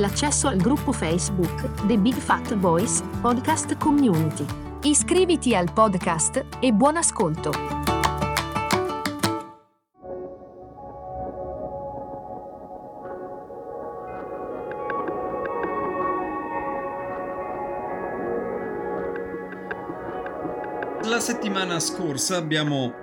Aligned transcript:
l'accesso 0.00 0.48
al 0.48 0.56
gruppo 0.56 0.92
Facebook 0.92 1.86
The 1.86 1.98
Big 1.98 2.14
Fat 2.14 2.54
Voice 2.56 3.02
Podcast 3.20 3.76
Community. 3.76 4.46
Iscriviti 4.82 5.54
al 5.54 5.70
podcast 5.72 6.44
e 6.58 6.72
buon 6.72 6.96
ascolto! 6.96 7.50
La 21.02 21.20
settimana 21.20 21.78
scorsa 21.78 22.36
abbiamo 22.36 22.94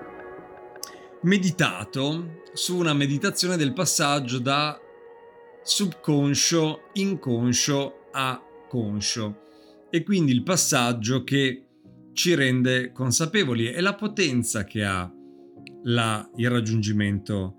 meditato 1.21 2.41
su 2.53 2.77
una 2.77 2.93
meditazione 2.93 3.55
del 3.55 3.73
passaggio 3.73 4.39
da 4.39 4.79
subconscio, 5.67 6.91
inconscio 6.93 8.07
a 8.13 8.41
conscio. 8.69 9.41
E 9.89 10.01
quindi 10.03 10.31
il 10.31 10.43
passaggio 10.43 11.25
che 11.25 11.65
ci 12.13 12.35
rende 12.35 12.93
consapevoli 12.93 13.69
e 13.69 13.81
la 13.81 13.93
potenza 13.93 14.63
che 14.63 14.85
ha 14.85 15.11
la, 15.83 16.31
il 16.37 16.49
raggiungimento 16.49 17.55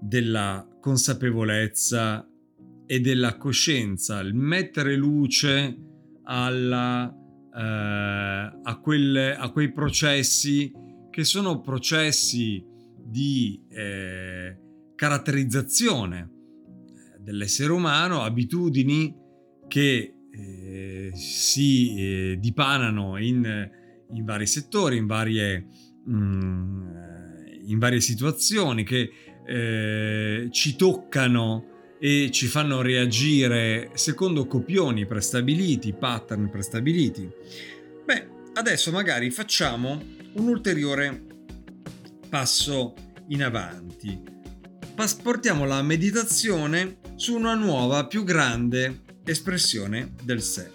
della 0.00 0.66
consapevolezza 0.80 2.26
e 2.86 3.00
della 3.00 3.36
coscienza, 3.36 4.20
il 4.20 4.34
mettere 4.34 4.96
luce 4.96 5.76
alla 6.24 7.14
eh, 7.54 7.60
a, 8.62 8.80
quelle, 8.82 9.36
a, 9.36 9.50
quei 9.50 9.72
processi 9.72 10.72
che 11.10 11.24
sono 11.24 11.60
processi 11.60 12.64
di 12.96 13.62
eh, 13.68 14.56
caratterizzazione 14.94 16.31
dell'essere 17.22 17.72
umano, 17.72 18.22
abitudini 18.22 19.14
che 19.68 20.14
eh, 20.30 21.10
si 21.14 21.94
eh, 21.96 22.36
dipanano 22.38 23.18
in, 23.18 23.70
in, 24.12 24.24
vari 24.24 24.46
settori, 24.46 24.96
in 24.96 25.06
varie, 25.06 25.66
mm, 26.08 26.90
in 27.66 27.78
varie 27.78 28.00
situazioni, 28.00 28.84
che 28.84 29.10
eh, 29.46 30.48
ci 30.50 30.76
toccano 30.76 31.66
e 31.98 32.30
ci 32.32 32.46
fanno 32.46 32.82
reagire 32.82 33.90
secondo 33.94 34.46
copioni 34.46 35.06
prestabiliti, 35.06 35.92
pattern 35.92 36.50
prestabiliti. 36.50 37.30
Beh, 38.04 38.26
adesso 38.54 38.90
magari 38.90 39.30
facciamo 39.30 40.00
un 40.32 40.48
ulteriore 40.48 41.22
passo 42.28 42.94
in 43.28 43.44
avanti. 43.44 44.31
Portiamo 44.94 45.64
la 45.64 45.82
meditazione 45.82 46.98
su 47.16 47.34
una 47.34 47.54
nuova, 47.54 48.06
più 48.06 48.22
grande 48.22 49.00
espressione 49.24 50.14
del 50.22 50.42
sé. 50.42 50.70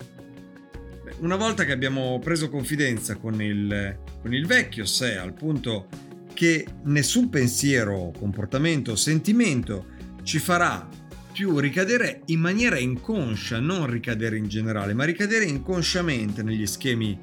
Una 1.19 1.35
volta 1.37 1.63
che 1.63 1.71
abbiamo 1.71 2.19
preso 2.19 2.49
confidenza 2.49 3.15
con 3.15 3.41
il, 3.41 3.97
con 4.21 4.33
il 4.33 4.45
vecchio 4.45 4.85
sé, 4.85 5.17
al 5.17 5.33
punto 5.33 5.87
che 6.33 6.65
nessun 6.83 7.29
pensiero, 7.29 8.11
comportamento 8.19 8.91
o 8.91 8.95
sentimento 8.95 9.85
ci 10.23 10.39
farà 10.39 10.87
più 11.31 11.57
ricadere 11.59 12.23
in 12.25 12.39
maniera 12.39 12.77
inconscia, 12.77 13.59
non 13.59 13.87
ricadere 13.87 14.37
in 14.37 14.47
generale, 14.47 14.93
ma 14.93 15.05
ricadere 15.05 15.45
inconsciamente 15.45 16.43
negli 16.43 16.65
schemi 16.65 17.17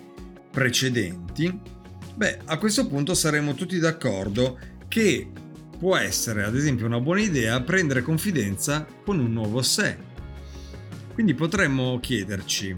precedenti, 0.51 1.61
beh, 2.15 2.39
a 2.47 2.57
questo 2.59 2.87
punto 2.87 3.13
saremo 3.15 3.55
tutti 3.55 3.79
d'accordo 3.79 4.59
che 4.89 5.29
può 5.85 5.99
essere, 5.99 6.45
ad 6.45 6.57
esempio, 6.57 6.87
una 6.87 6.99
buona 6.99 7.21
idea 7.21 7.61
prendere 7.61 8.01
confidenza 8.01 8.87
con 9.05 9.19
un 9.19 9.31
nuovo 9.35 9.61
sé. 9.61 9.99
Quindi 11.13 11.35
potremmo 11.35 12.01
chiederci 12.01 12.75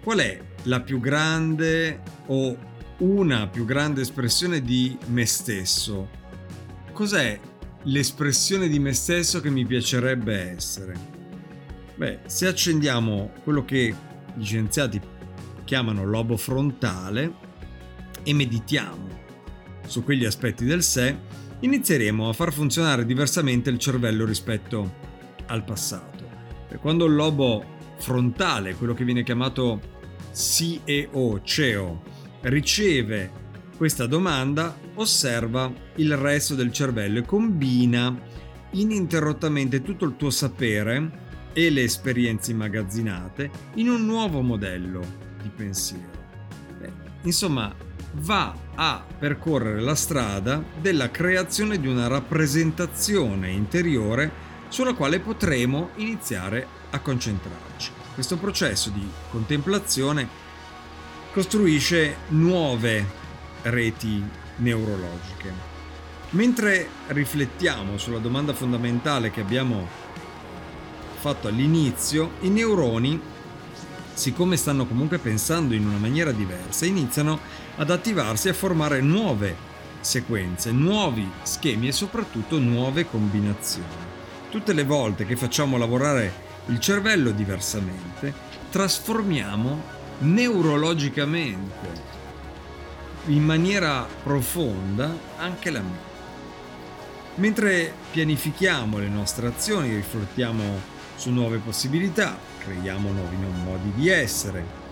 qual 0.00 0.18
è 0.18 0.40
la 0.62 0.80
più 0.80 1.00
grande 1.00 2.00
o 2.26 2.56
una 2.98 3.48
più 3.48 3.64
grande 3.64 4.02
espressione 4.02 4.62
di 4.62 4.96
me 5.06 5.26
stesso? 5.26 6.08
Cos'è 6.92 7.40
l'espressione 7.82 8.68
di 8.68 8.78
me 8.78 8.92
stesso 8.92 9.40
che 9.40 9.50
mi 9.50 9.66
piacerebbe 9.66 10.52
essere? 10.52 10.96
Beh, 11.96 12.20
se 12.26 12.46
accendiamo 12.46 13.32
quello 13.42 13.64
che 13.64 13.92
gli 14.32 14.44
scienziati 14.44 15.00
chiamano 15.64 16.04
lobo 16.04 16.36
frontale 16.36 17.34
e 18.22 18.32
meditiamo 18.32 19.13
su 19.86 20.04
quegli 20.04 20.24
aspetti 20.24 20.64
del 20.64 20.82
sé, 20.82 21.16
inizieremo 21.60 22.28
a 22.28 22.32
far 22.32 22.52
funzionare 22.52 23.06
diversamente 23.06 23.70
il 23.70 23.78
cervello 23.78 24.24
rispetto 24.24 24.94
al 25.46 25.64
passato. 25.64 26.24
E 26.68 26.76
quando 26.76 27.04
il 27.06 27.14
lobo 27.14 27.64
frontale, 27.98 28.74
quello 28.74 28.94
che 28.94 29.04
viene 29.04 29.22
chiamato 29.22 29.80
CEO, 30.32 31.40
CEO, 31.42 32.02
riceve 32.42 33.42
questa 33.76 34.06
domanda 34.06 34.76
osserva 34.94 35.72
il 35.96 36.16
resto 36.16 36.54
del 36.54 36.72
cervello 36.72 37.18
e 37.18 37.24
combina 37.24 38.16
ininterrottamente 38.70 39.82
tutto 39.82 40.04
il 40.04 40.16
tuo 40.16 40.30
sapere 40.30 41.22
e 41.52 41.70
le 41.70 41.82
esperienze 41.82 42.50
immagazzinate 42.50 43.50
in 43.74 43.88
un 43.88 44.04
nuovo 44.04 44.42
modello 44.42 45.00
di 45.40 45.48
pensiero. 45.48 46.10
Beh, 46.78 46.92
insomma, 47.22 47.72
va 48.16 48.54
a 48.74 49.04
percorrere 49.18 49.80
la 49.80 49.94
strada 49.94 50.62
della 50.80 51.10
creazione 51.10 51.78
di 51.78 51.86
una 51.86 52.06
rappresentazione 52.06 53.50
interiore 53.50 54.42
sulla 54.68 54.94
quale 54.94 55.20
potremo 55.20 55.90
iniziare 55.96 56.66
a 56.90 56.98
concentrarci. 57.00 57.90
Questo 58.14 58.36
processo 58.36 58.90
di 58.90 59.06
contemplazione 59.30 60.28
costruisce 61.32 62.16
nuove 62.28 63.04
reti 63.62 64.22
neurologiche. 64.56 65.72
Mentre 66.30 66.88
riflettiamo 67.08 67.98
sulla 67.98 68.18
domanda 68.18 68.52
fondamentale 68.52 69.30
che 69.30 69.40
abbiamo 69.40 69.86
fatto 71.18 71.48
all'inizio, 71.48 72.32
i 72.40 72.50
neuroni, 72.50 73.20
siccome 74.12 74.56
stanno 74.56 74.86
comunque 74.86 75.18
pensando 75.18 75.74
in 75.74 75.86
una 75.86 75.98
maniera 75.98 76.32
diversa, 76.32 76.86
iniziano 76.86 77.40
ad 77.76 77.90
attivarsi 77.90 78.48
e 78.48 78.50
a 78.50 78.54
formare 78.54 79.00
nuove 79.00 79.72
sequenze, 80.00 80.70
nuovi 80.70 81.28
schemi 81.42 81.88
e 81.88 81.92
soprattutto 81.92 82.58
nuove 82.58 83.06
combinazioni. 83.06 84.12
Tutte 84.50 84.72
le 84.72 84.84
volte 84.84 85.24
che 85.24 85.36
facciamo 85.36 85.76
lavorare 85.76 86.32
il 86.66 86.78
cervello 86.78 87.30
diversamente, 87.30 88.32
trasformiamo 88.70 89.92
neurologicamente 90.18 92.12
in 93.26 93.42
maniera 93.42 94.06
profonda 94.22 95.16
anche 95.38 95.70
la 95.70 95.80
mente. 95.80 96.12
Mentre 97.36 97.92
pianifichiamo 98.12 98.98
le 98.98 99.08
nostre 99.08 99.48
azioni, 99.48 99.94
riflettiamo 99.94 100.92
su 101.16 101.30
nuove 101.30 101.58
possibilità, 101.58 102.36
creiamo 102.58 103.10
nuovi 103.10 103.36
modi 103.36 103.92
di 103.94 104.08
essere 104.08 104.83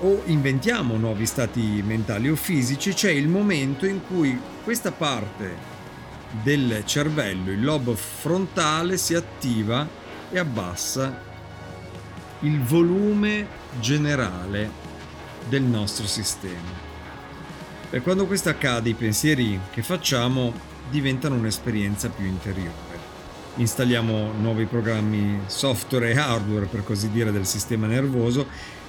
o 0.00 0.22
inventiamo 0.26 0.96
nuovi 0.96 1.26
stati 1.26 1.82
mentali 1.84 2.28
o 2.28 2.36
fisici, 2.36 2.92
c'è 2.92 3.10
il 3.10 3.28
momento 3.28 3.86
in 3.86 4.00
cui 4.06 4.38
questa 4.62 4.92
parte 4.92 5.76
del 6.42 6.82
cervello, 6.84 7.50
il 7.50 7.64
lobo 7.64 7.94
frontale, 7.94 8.96
si 8.96 9.14
attiva 9.14 9.86
e 10.30 10.38
abbassa 10.38 11.26
il 12.40 12.60
volume 12.62 13.46
generale 13.80 14.70
del 15.48 15.62
nostro 15.62 16.06
sistema. 16.06 16.86
E 17.90 18.00
quando 18.00 18.26
questo 18.26 18.50
accade 18.50 18.90
i 18.90 18.94
pensieri 18.94 19.58
che 19.70 19.82
facciamo 19.82 20.52
diventano 20.90 21.34
un'esperienza 21.34 22.08
più 22.10 22.26
interiore. 22.26 22.86
Installiamo 23.56 24.32
nuovi 24.38 24.66
programmi 24.66 25.40
software 25.46 26.10
e 26.10 26.18
hardware, 26.18 26.66
per 26.66 26.84
così 26.84 27.10
dire, 27.10 27.32
del 27.32 27.46
sistema 27.46 27.86
nervoso 27.86 28.46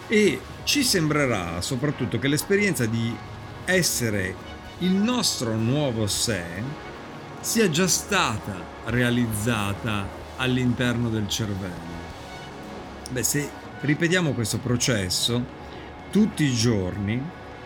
e 0.10 0.42
ci 0.64 0.84
sembrerà 0.84 1.62
soprattutto 1.62 2.20
che 2.20 2.28
l'esperienza 2.28 2.86
di 2.86 3.16
essere 3.64 4.36
il 4.80 4.92
nostro 4.92 5.56
nuovo 5.56 6.08
sé 6.08 6.44
sia 7.40 7.70
già 7.70 7.88
stata 7.88 8.56
realizzata 8.86 10.08
all'interno 10.38 11.10
del 11.10 11.28
cervello. 11.28 11.98
Beh, 13.12 13.24
se 13.24 13.50
ripetiamo 13.82 14.34
questo 14.34 14.58
processo 14.58 15.58
tutti 16.12 16.44
i 16.44 16.54
giorni, 16.54 17.22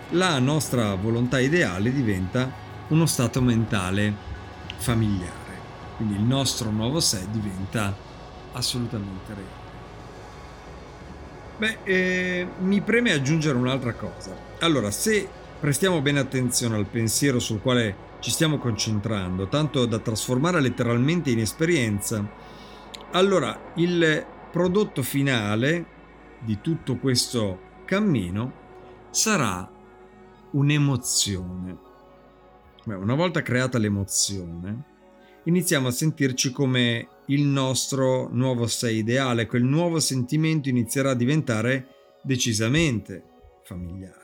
la 0.10 0.38
nostra 0.40 0.94
volontà 0.96 1.40
ideale 1.40 1.94
diventa 1.94 2.52
uno 2.90 3.06
stato 3.06 3.42
mentale 3.42 4.14
familiare. 4.78 5.32
Quindi 5.96 6.16
il 6.16 6.24
nostro 6.24 6.70
nuovo 6.70 7.00
sé 7.00 7.26
diventa 7.32 7.96
assolutamente 8.52 9.34
reale. 9.34 9.63
Beh, 11.58 11.78
eh, 11.84 12.48
mi 12.60 12.82
preme 12.82 13.12
aggiungere 13.12 13.58
un'altra 13.58 13.94
cosa. 13.94 14.36
Allora, 14.60 14.90
se 14.92 15.28
prestiamo 15.60 16.02
bene 16.02 16.20
attenzione 16.20 16.76
al 16.76 16.88
pensiero 16.88 17.40
sul 17.40 17.62
quale 17.62 18.12
ci 18.20 18.32
stiamo 18.32 18.58
concentrando, 18.58 19.48
tanto 19.48 19.86
da 19.86 20.00
trasformare 20.00 20.60
letteralmente 20.62 21.30
in 21.30 21.40
esperienza, 21.40 22.28
allora 23.12 23.72
il 23.76 24.26
prodotto 24.52 25.04
finale 25.04 25.86
di 26.40 26.60
tutto 26.62 26.98
questo 26.98 27.60
cammino 27.86 28.62
sarà 29.12 29.70
un'emozione. 30.52 31.78
Beh, 32.84 32.96
una 32.96 33.16
volta 33.16 33.42
creata 33.42 33.78
l'emozione, 33.78 34.84
iniziamo 35.44 35.88
a 35.88 35.92
sentirci 35.92 36.52
come 36.52 37.08
il 37.28 37.44
nostro 37.44 38.30
nuovo 38.32 38.68
sé 38.68 38.92
ideale, 38.92 39.46
quel 39.46 39.64
nuovo 39.64 40.00
sentimento 40.00 40.70
inizierà 40.70 41.12
a 41.12 41.16
diventare 41.16 41.88
decisamente 42.24 43.24
familiare. 43.64 44.24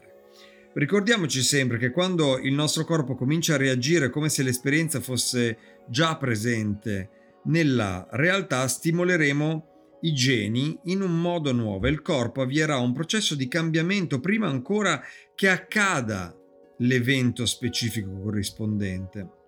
Ricordiamoci 0.74 1.42
sempre 1.42 1.78
che 1.78 1.92
quando 1.92 2.38
il 2.38 2.54
nostro 2.54 2.86
corpo 2.86 3.16
comincia 3.16 3.56
a 3.56 3.58
reagire 3.58 4.10
come 4.10 4.30
se 4.30 4.44
l'esperienza 4.44 5.00
fosse 5.00 5.58
già 5.88 6.16
presente 6.18 7.10
nella 7.46 8.08
realtà, 8.12 8.68
stimoleremo 8.68 9.98
i 10.02 10.14
geni 10.14 10.80
in 10.84 11.02
un 11.02 11.20
modo 11.20 11.52
nuovo 11.52 11.88
e 11.88 11.90
il 11.90 12.02
corpo 12.02 12.42
avvierà 12.42 12.78
un 12.78 12.94
processo 12.94 13.36
di 13.36 13.48
cambiamento 13.48 14.20
prima 14.20 14.48
ancora 14.48 15.02
che 15.36 15.50
accada 15.50 16.34
l'evento 16.78 17.46
specifico 17.46 18.12
corrispondente. 18.22 19.39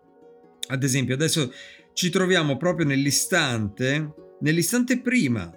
Ad 0.71 0.83
esempio, 0.83 1.13
adesso 1.13 1.51
ci 1.91 2.09
troviamo 2.09 2.55
proprio 2.55 2.85
nell'istante, 2.85 4.13
nell'istante 4.39 5.01
prima 5.01 5.53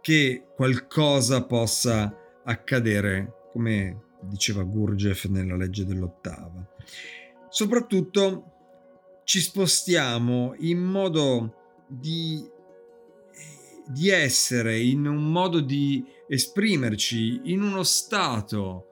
che 0.00 0.46
qualcosa 0.56 1.44
possa 1.44 2.40
accadere, 2.44 3.48
come 3.52 4.04
diceva 4.22 4.62
Gurdjieff 4.62 5.26
nella 5.26 5.56
legge 5.56 5.84
dell'ottava. 5.84 6.66
Soprattutto 7.50 8.52
ci 9.24 9.40
spostiamo 9.40 10.54
in 10.60 10.78
modo 10.78 11.82
di, 11.86 12.42
di 13.86 14.08
essere, 14.08 14.80
in 14.80 15.06
un 15.06 15.30
modo 15.30 15.60
di 15.60 16.02
esprimerci, 16.26 17.42
in 17.44 17.60
uno 17.60 17.82
stato 17.82 18.88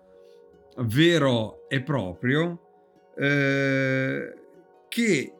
vero 0.76 1.66
e 1.68 1.82
proprio 1.82 2.60
eh, 3.16 4.34
che 4.88 5.32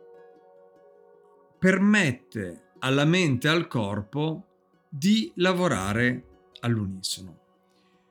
permette 1.62 2.72
alla 2.80 3.04
mente 3.04 3.46
e 3.46 3.50
al 3.52 3.68
corpo 3.68 4.46
di 4.88 5.30
lavorare 5.36 6.24
all'unisono. 6.58 7.38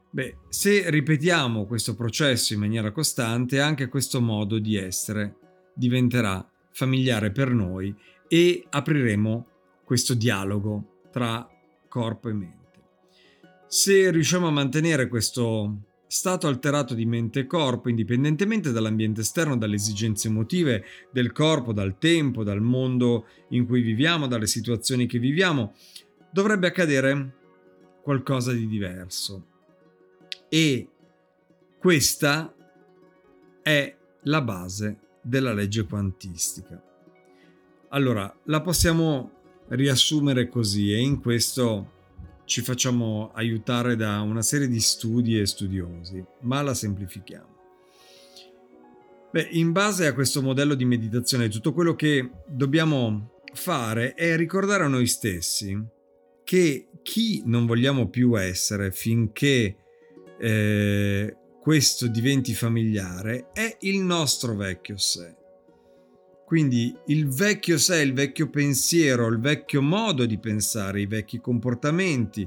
Beh, 0.09 0.37
se 0.47 0.89
ripetiamo 0.89 1.65
questo 1.65 1.93
processo 1.93 2.53
in 2.53 2.61
maniera 2.61 2.93
costante, 2.93 3.59
anche 3.59 3.89
questo 3.89 4.21
modo 4.21 4.57
di 4.57 4.77
essere 4.77 5.35
diventerà 5.73 6.49
familiare 6.71 7.33
per 7.33 7.49
noi 7.49 7.93
e 8.29 8.65
apriremo 8.69 9.47
questo 9.83 10.13
dialogo 10.13 11.01
tra 11.11 11.45
corpo 11.89 12.29
e 12.29 12.33
mente. 12.33 12.79
Se 13.67 14.11
riusciamo 14.11 14.47
a 14.47 14.51
mantenere 14.51 15.09
questo 15.09 15.90
stato 16.13 16.47
alterato 16.47 16.93
di 16.93 17.05
mente 17.05 17.39
e 17.39 17.47
corpo, 17.47 17.87
indipendentemente 17.87 18.73
dall'ambiente 18.73 19.21
esterno, 19.21 19.57
dalle 19.57 19.75
esigenze 19.75 20.27
emotive 20.27 20.83
del 21.09 21.31
corpo, 21.31 21.71
dal 21.71 21.97
tempo, 21.97 22.43
dal 22.43 22.59
mondo 22.59 23.27
in 23.51 23.65
cui 23.65 23.81
viviamo, 23.81 24.27
dalle 24.27 24.45
situazioni 24.45 25.07
che 25.07 25.19
viviamo, 25.19 25.73
dovrebbe 26.29 26.67
accadere 26.67 27.35
qualcosa 28.03 28.51
di 28.51 28.67
diverso. 28.67 29.45
E 30.49 30.89
questa 31.77 32.53
è 33.61 33.95
la 34.23 34.41
base 34.41 34.99
della 35.21 35.53
legge 35.53 35.85
quantistica. 35.85 36.83
Allora, 37.87 38.37
la 38.47 38.59
possiamo 38.59 39.31
riassumere 39.69 40.49
così 40.49 40.91
e 40.91 40.99
in 40.99 41.21
questo 41.21 41.99
ci 42.51 42.61
facciamo 42.61 43.31
aiutare 43.33 43.95
da 43.95 44.19
una 44.19 44.41
serie 44.41 44.67
di 44.67 44.81
studi 44.81 45.39
e 45.39 45.45
studiosi, 45.45 46.21
ma 46.41 46.61
la 46.61 46.73
semplifichiamo. 46.73 47.59
Beh, 49.31 49.47
in 49.51 49.71
base 49.71 50.05
a 50.05 50.13
questo 50.13 50.41
modello 50.41 50.73
di 50.73 50.83
meditazione, 50.83 51.47
tutto 51.47 51.71
quello 51.71 51.95
che 51.95 52.29
dobbiamo 52.45 53.39
fare 53.53 54.15
è 54.15 54.35
ricordare 54.35 54.83
a 54.83 54.89
noi 54.89 55.07
stessi 55.07 55.81
che 56.43 56.89
chi 57.01 57.41
non 57.45 57.65
vogliamo 57.65 58.09
più 58.09 58.37
essere 58.37 58.91
finché 58.91 59.77
eh, 60.37 61.37
questo 61.61 62.07
diventi 62.07 62.53
familiare 62.53 63.47
è 63.53 63.77
il 63.79 64.01
nostro 64.01 64.57
vecchio 64.57 64.97
sé. 64.97 65.40
Quindi 66.51 66.93
il 67.05 67.29
vecchio 67.29 67.77
sé, 67.77 68.01
il 68.01 68.11
vecchio 68.11 68.49
pensiero, 68.49 69.25
il 69.27 69.39
vecchio 69.39 69.81
modo 69.81 70.25
di 70.25 70.37
pensare, 70.37 70.99
i 70.99 71.05
vecchi 71.05 71.39
comportamenti, 71.39 72.45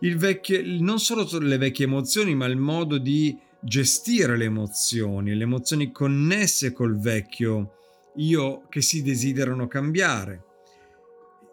vecchio, 0.00 0.60
non 0.80 0.98
solo 0.98 1.28
le 1.38 1.56
vecchie 1.56 1.84
emozioni, 1.84 2.34
ma 2.34 2.46
il 2.46 2.56
modo 2.56 2.98
di 2.98 3.38
gestire 3.60 4.36
le 4.36 4.46
emozioni, 4.46 5.32
le 5.36 5.44
emozioni 5.44 5.92
connesse 5.92 6.72
col 6.72 6.98
vecchio 6.98 7.74
io 8.16 8.66
che 8.68 8.82
si 8.82 9.00
desiderano 9.02 9.68
cambiare 9.68 10.42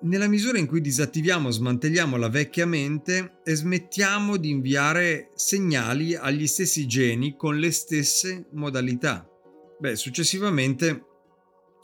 nella 0.01 0.27
misura 0.27 0.57
in 0.57 0.65
cui 0.65 0.81
disattiviamo, 0.81 1.51
smantelliamo 1.51 2.17
la 2.17 2.27
vecchia 2.27 2.65
mente 2.65 3.33
e 3.43 3.53
smettiamo 3.53 4.37
di 4.37 4.49
inviare 4.49 5.29
segnali 5.35 6.15
agli 6.15 6.47
stessi 6.47 6.87
geni 6.87 7.35
con 7.35 7.59
le 7.59 7.69
stesse 7.69 8.47
modalità. 8.53 9.29
Beh, 9.77 9.95
successivamente 9.95 11.11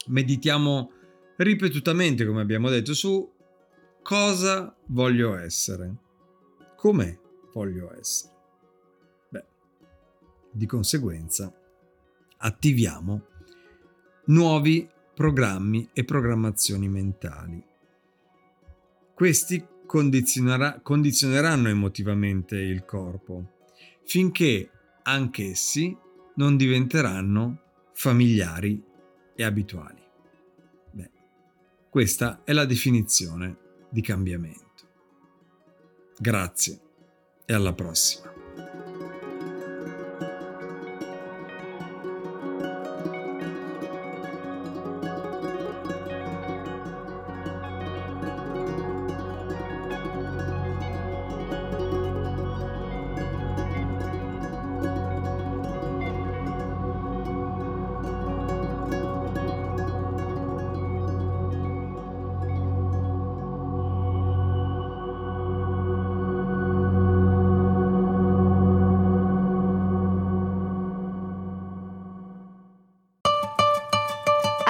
meditiamo 0.08 0.90
ripetutamente, 1.36 2.26
come 2.26 2.40
abbiamo 2.40 2.68
detto, 2.68 2.94
su 2.94 3.30
cosa 4.02 4.74
voglio 4.86 5.36
essere, 5.36 5.94
come 6.76 7.20
voglio 7.52 7.94
essere. 7.98 8.34
Beh, 9.28 9.44
di 10.50 10.66
conseguenza 10.66 11.52
attiviamo 12.38 13.26
nuovi 14.26 14.88
programmi 15.14 15.90
e 15.92 16.04
programmazioni 16.04 16.88
mentali 16.88 17.68
questi 19.20 19.62
condizioneranno 19.84 21.68
emotivamente 21.68 22.56
il 22.56 22.86
corpo, 22.86 23.58
finché 24.06 24.70
anch'essi 25.02 25.94
non 26.36 26.56
diventeranno 26.56 27.60
familiari 27.92 28.82
e 29.40 29.44
abituali. 29.44 30.02
Beh, 30.90 31.10
questa 31.88 32.42
è 32.44 32.52
la 32.52 32.66
definizione 32.66 33.56
di 33.88 34.02
cambiamento. 34.02 34.68
Grazie 36.18 36.80
e 37.46 37.54
alla 37.54 37.72
prossima. 37.72 38.29